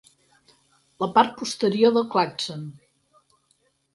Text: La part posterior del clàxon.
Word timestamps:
La 1.03 1.09
part 1.17 1.35
posterior 1.41 1.93
del 1.97 2.07
clàxon. 2.15 2.63